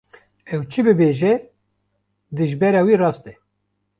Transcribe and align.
Ew 0.53 0.61
çi 0.71 0.81
bibêje, 0.85 1.33
dijbera 2.35 2.81
wê 2.87 2.95
rast 3.01 3.25
e. 3.31 3.33